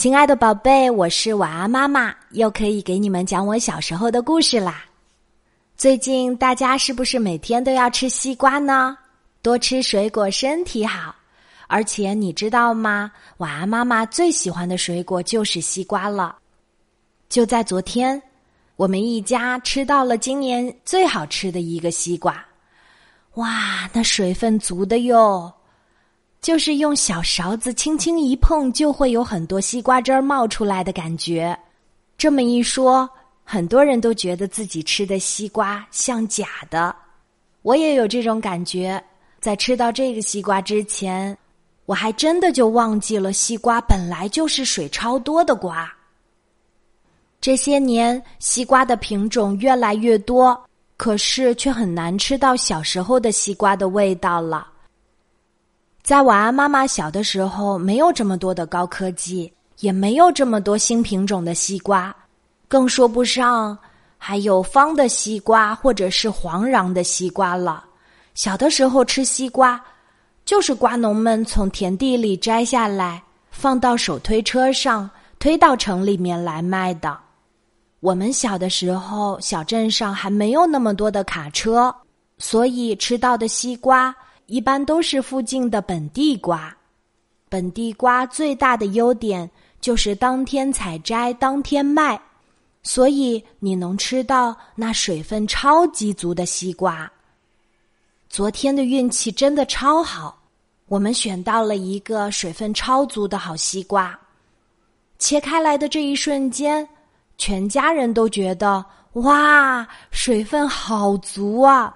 [0.00, 4.82] 亲爱的宝贝，我是晚安妈妈，又可以给你们讲我小时候的故事啦。
[5.76, 8.96] 最近大家是不是每天都要吃西瓜呢？
[9.42, 11.14] 多吃水果身体好。
[11.68, 13.12] 而且你知道吗？
[13.36, 16.34] 晚安妈妈最喜欢的水果就是西瓜了。
[17.28, 18.22] 就在昨天，
[18.76, 22.42] 我们一家吃到了今年最好吃的一个西瓜。
[23.34, 25.52] 哇，那水分足的哟！
[26.40, 31.58] 就是用小勺子轻轻一碰，就会有很多西瓜汁儿冒出来的感觉。
[32.16, 33.08] 这么一说，
[33.44, 36.94] 很多人都觉得自己吃的西瓜像假的。
[37.62, 39.02] 我也有这种感觉。
[39.38, 41.36] 在吃到这个西瓜之前，
[41.86, 45.90] 我还真的就忘记了西瓜本来就是水超多的瓜。
[47.40, 50.62] 这些年，西瓜的品种越来越多，
[50.98, 54.69] 可是却很难吃到小时候的西瓜的味道了。
[56.02, 62.14] 在晚安妈妈小的时候，没有这么多的高科技，也没有这么多新品种的西瓜，
[62.68, 63.76] 更说不上
[64.16, 67.84] 还有方的西瓜或者是黄瓤的西瓜了。
[68.34, 69.80] 小的时候吃西瓜，
[70.44, 75.08] 就是瓜农们从田地里摘下来，放到手推车上，
[75.38, 77.16] 推到城里面来卖的。
[78.00, 81.94] 我们小的时候，小镇上还没有那么多的卡车，
[82.38, 84.14] 所以吃到的西瓜。
[84.50, 86.76] 一般都是附近的本地瓜，
[87.48, 89.48] 本地瓜最大的优点
[89.80, 92.20] 就是当天采摘当天卖，
[92.82, 97.08] 所以你能吃到那水分超级足的西瓜。
[98.28, 100.36] 昨天的运气真的超好，
[100.88, 104.18] 我们选到了一个水分超足的好西瓜，
[105.20, 106.84] 切开来的这一瞬间，
[107.38, 111.94] 全家人都觉得哇，水分好足啊！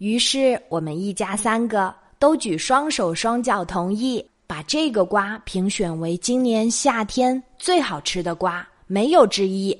[0.00, 9.78] 于是，我们一家三个都举双手双脚同意，把这个瓜评选为今年夏天最好吃的瓜，没有之一。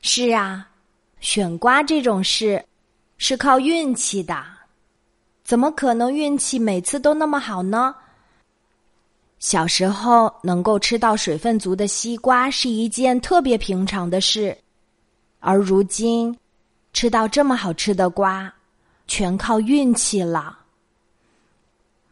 [0.00, 0.68] 是啊，
[1.18, 2.64] 选瓜这种事
[3.18, 4.44] 是靠运气的，
[5.42, 7.92] 怎么可能运气每次都那么好呢？
[9.40, 14.56] 小时候能够吃到水分足的西瓜是一件特别平常的事，
[15.40, 16.38] 而如今
[16.92, 18.54] 吃到这么好吃的瓜。
[19.14, 20.58] 全靠运气了。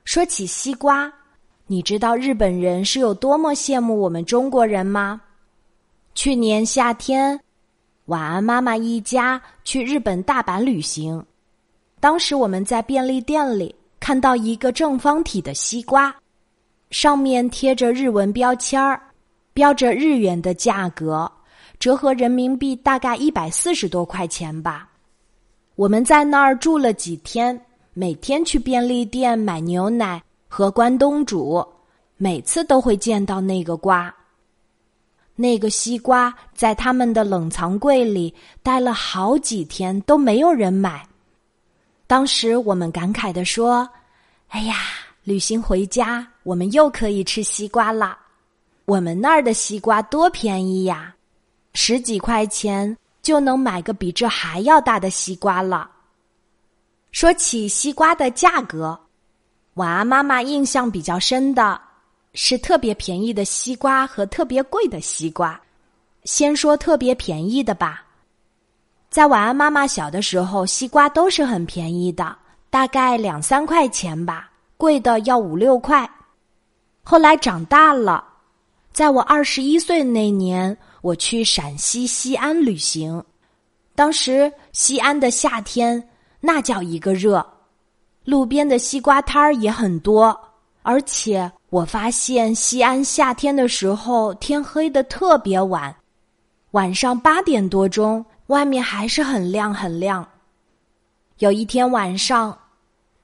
[0.05, 1.11] 说起西瓜，
[1.67, 5.19] 你知道日本人是有多么羡慕我们中国人吗？
[6.15, 7.41] 去年夏天，
[8.05, 11.25] 晚安妈妈一家去日本大阪旅行，
[12.01, 16.15] 当时我们在便利店里看到一个正方体的西瓜，
[16.91, 19.01] 上面贴着日文标签儿，
[19.55, 21.33] 标着日元的价格，
[21.79, 24.90] 折合人民币大概一百四十多块钱吧。
[25.81, 27.59] 我们在那儿住了几天，
[27.95, 31.67] 每天去便利店买牛奶和关东煮，
[32.19, 34.15] 每次都会见到那个瓜。
[35.35, 41.03] 那个西瓜在他们的冷藏柜里待了好几天，都没有人买。
[42.07, 43.89] 当时我们感慨的说
[44.53, 44.75] ：“哎呀，
[45.25, 48.19] 旅行回家，我们又可以吃西瓜了。
[48.85, 51.15] 我们那儿的西瓜多便宜呀，
[51.73, 55.91] 十几块钱。”就能买个比这还要大的西瓜了。
[57.13, 58.99] 说起西瓜的价格，
[59.75, 61.81] 晚安妈妈印象比较深的
[62.35, 65.61] 是特别便宜的西瓜和特别贵的西瓜。
[66.25, 68.05] 先说特别便宜的吧，
[69.11, 72.37] 在晚安妈妈小的时候，西瓜都是很便宜的，
[72.71, 76.09] 大概两三块钱吧，贵的要五六块。
[77.03, 78.25] 后来长大了，
[78.93, 80.77] 在我二十一岁那年。
[81.03, 83.23] 我去陕西西安旅行，
[83.95, 86.09] 当时西安的夏天
[86.41, 87.45] 那叫一个热，
[88.25, 90.39] 路边的西瓜摊儿也很多，
[90.83, 95.95] 而且我发现西安夏天的时候天黑的特别晚，
[96.73, 100.27] 晚上八点多钟外面还是很亮很亮。
[101.39, 102.57] 有一天晚上，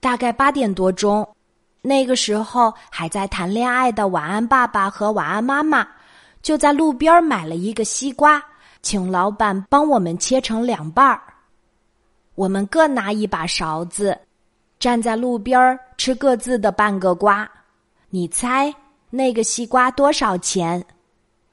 [0.00, 1.28] 大概八点多钟，
[1.82, 5.87] 那个时候还在谈恋爱的晚安爸爸和晚安妈妈。
[6.46, 8.40] 就在路边买了一个西瓜，
[8.81, 11.20] 请老板帮我们切成两半儿。
[12.37, 14.16] 我们各拿一把勺子，
[14.78, 17.50] 站在路边吃各自的半个瓜。
[18.10, 18.72] 你猜
[19.10, 20.84] 那个西瓜多少钱？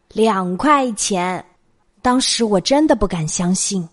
[0.09, 1.43] 两块钱。
[2.03, 3.89] 当时我真的不敢相信，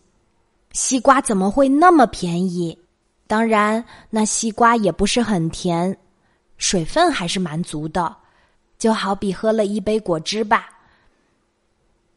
[0.72, 2.78] 西瓜怎么会那么便宜？
[3.26, 5.96] 当然，那西瓜也不是很甜，
[6.58, 8.14] 水分还是蛮足的，
[8.78, 10.68] 就好比喝了一杯果汁吧。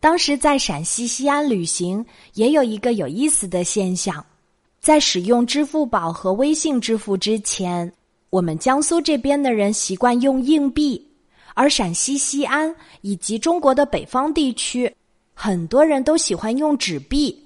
[0.04, 4.24] 当时在陕西西安旅行，也有一个有意思的现象，
[4.82, 7.90] 在使用支付宝和微信支付之前，
[8.30, 11.02] 我们江苏这边的人习惯用硬币，
[11.54, 14.94] 而陕西西安以及中国的北方地区，
[15.34, 17.42] 很多人都喜欢用纸币，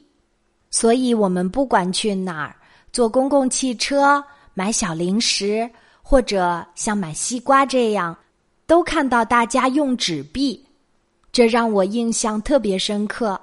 [0.72, 2.56] 所以我们不管去哪儿，
[2.92, 4.20] 坐公共汽车、
[4.56, 5.70] 买小零食，
[6.02, 8.18] 或者像买西瓜这样，
[8.66, 10.66] 都看到大家用纸币，
[11.38, 13.40] 这让我印象特别深刻。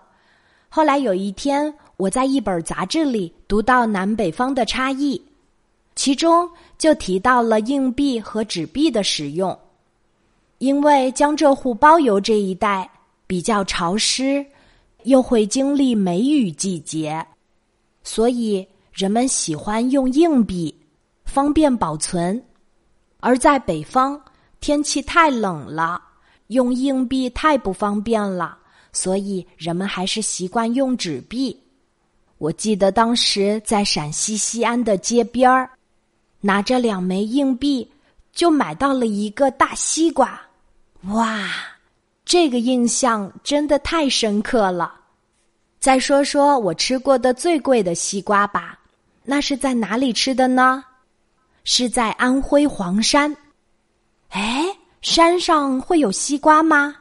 [0.69, 5.25] 后来有一天，我在一本杂志里读到南北方的差异，
[5.95, 9.57] 其中就提到了硬币和纸币的使用。
[10.59, 12.91] 因为江浙沪包邮这一带
[13.29, 14.45] 比较潮湿，
[15.05, 17.25] 又会经历梅雨季节，
[18.03, 20.77] 所以人们喜欢用硬币，
[21.25, 22.37] 方便保存；
[23.21, 24.21] 而在北方，
[24.59, 26.03] 天气太冷了，
[26.49, 28.59] 用硬币太不方便了，
[28.93, 31.59] 所以人们还是习惯用纸币。
[32.39, 35.71] 我记得当时在陕西西安的街边儿，
[36.41, 37.91] 拿着两枚硬币，
[38.33, 40.41] 就买到了一个大西瓜。
[41.05, 41.49] 哇，
[42.25, 45.01] 这个印象真的太深刻了！
[45.79, 48.79] 再说说我吃过的最贵的西瓜吧，
[49.23, 50.85] 那是在哪里吃的呢？
[51.63, 53.35] 是在安徽黄山。
[54.31, 54.65] 哎，
[55.05, 56.97] 山上会有西瓜吗？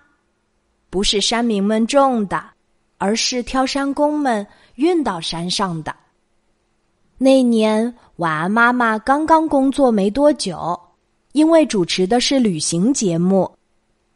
[0.89, 2.43] 不是山民们种的，
[2.97, 4.45] 而是挑山工们
[4.75, 5.95] 运到山上的。
[7.17, 10.77] 那年晚安妈妈刚刚工作没多久，
[11.31, 13.49] 因为主持的是旅行节目。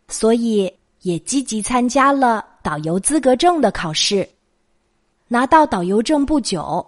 [0.10, 0.72] 所以
[1.04, 4.28] 也积极参加了导游资格证的考试。
[5.30, 6.86] 拿到导游证不久，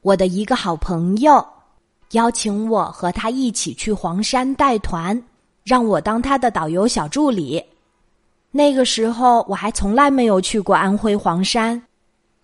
[0.00, 1.46] 我的一个好朋友
[2.12, 5.22] 邀请我和他一起去黄山带团，
[5.64, 7.62] 让我当他的导游小助理。
[8.50, 11.82] 那个时候我还从来没有去过安徽黄山，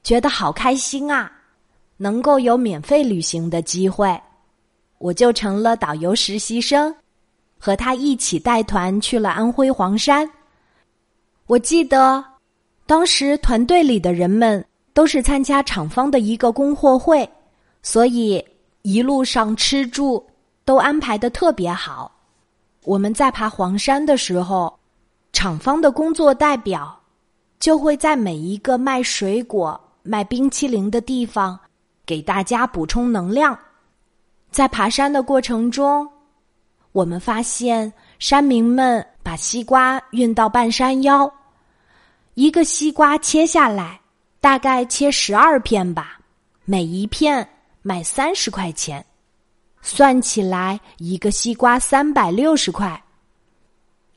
[0.03, 1.31] 觉得好开心啊！
[1.97, 4.19] 能够有免费旅行的机会，
[4.99, 6.95] 我就成了导游实习生。
[7.61, 10.31] 和他一起带团去了安徽黄山。
[11.49, 12.25] 我记得，
[12.87, 14.65] 当时团队里的人们
[14.95, 17.29] 都是参加厂方的一个供货会，
[17.83, 18.43] 所以
[18.83, 20.25] 一路上吃住
[20.65, 22.18] 都安排的特别好。
[22.89, 24.75] 我们在爬黄山的时候，
[25.35, 26.99] 厂方的工作代表
[27.61, 31.61] 就会在每一个卖水果、卖冰淇淋的地方
[32.07, 33.57] 给大家补充能量。
[34.51, 36.09] 在爬山的过程中。
[36.93, 41.31] 我们发现山民们把西瓜运到半山腰，
[42.35, 44.01] 一个西瓜切下来，
[44.41, 46.19] 大概切十二片吧，
[46.65, 47.47] 每一片
[47.83, 49.05] 卖三十块钱，
[49.83, 53.03] 算起来一个西瓜三百六十块，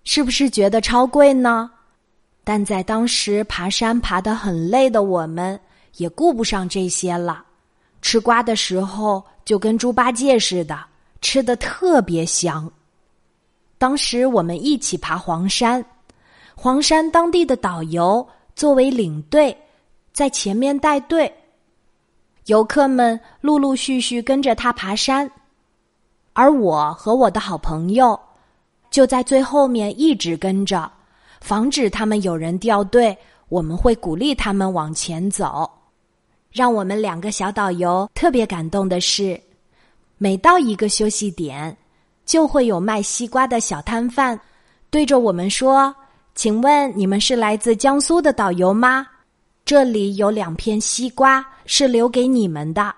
[0.04, 1.70] 是不是觉得超贵呢？
[2.44, 5.60] 但在当时爬山爬得很累的我们，
[5.98, 7.46] 也顾不上这些了，
[8.02, 10.86] 吃瓜的时候就跟猪八戒似的。
[11.22, 12.70] 吃的特别香。
[13.78, 15.86] 当时我们一起爬黄山，
[16.56, 19.56] 黄山当地的导游作为领队，
[20.12, 21.32] 在前面带队，
[22.48, 25.30] 游客们陆陆续续跟着他爬山，
[26.34, 28.20] 而我和我的好朋友
[28.90, 30.92] 就在最后面一直跟着，
[31.42, 33.18] 防止他们有人掉队。
[33.50, 35.70] 我们会鼓励他们往前走。
[36.52, 39.40] 让我们两个小导游特别感动的是。
[40.18, 41.76] 每到一个休息点，
[42.26, 44.40] 就会有卖西瓜的小摊贩
[44.90, 45.94] 对着我们说
[46.34, 49.06] ：“请问你们是来自江苏的导游吗？
[49.66, 52.96] 这里有两片西瓜是留给你们的。”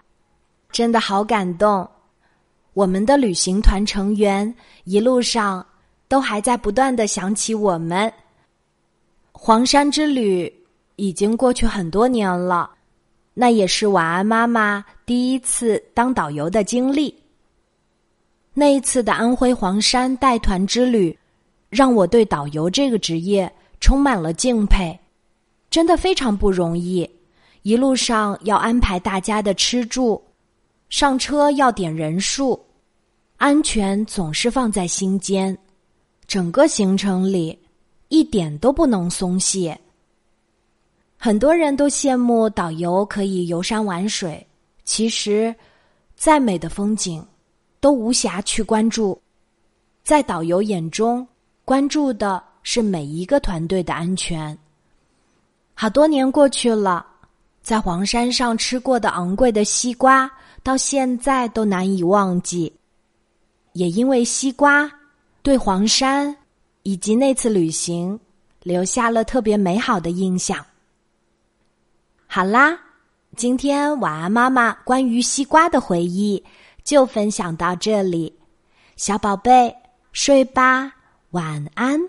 [0.72, 1.88] 真的好感动。
[2.74, 4.54] 我们的旅行团成员
[4.84, 5.66] 一路上
[6.08, 8.12] 都还在不断的想起我们。
[9.32, 10.52] 黄山之旅
[10.96, 12.70] 已经过去很多年了。
[13.36, 17.14] 那也是晚安妈妈第一次当导游的经历。
[18.54, 21.18] 那一次的安徽黄山带团之旅，
[21.72, 25.00] 让我对导游这个职业充满了敬佩。
[25.72, 27.10] 真的非常不容易，
[27.64, 30.24] 一路上要安排大家的吃住，
[30.94, 32.64] 上车要点人数，
[33.38, 35.58] 安全总是放在心间。
[36.28, 37.58] 整个行程里，
[38.10, 39.76] 一点都不能松懈。
[41.18, 44.46] 很多人都羡慕导游可以游山玩水，
[44.84, 45.54] 其实，
[46.16, 47.26] 再美的风景，
[47.80, 49.20] 都无暇去关注。
[50.04, 51.28] 在导游眼中，
[51.66, 54.56] 关注的是每一个团队的安全。
[55.74, 57.04] 好多年过去了，
[57.64, 60.32] 在黄山上吃过的昂贵的西瓜，
[60.64, 62.74] 到现在都难以忘记。
[63.74, 64.90] 也因为西瓜，
[65.42, 66.36] 对黄山
[66.84, 68.20] 以及那次旅行
[68.62, 70.66] 留下了特别美好的印象。
[72.28, 72.80] 好啦，
[73.36, 76.44] 今天晚安妈妈关于西瓜的回忆
[76.84, 78.34] 就分享到这里，
[78.96, 79.76] 小宝贝
[80.12, 80.94] 睡吧，
[81.32, 82.00] 晚安。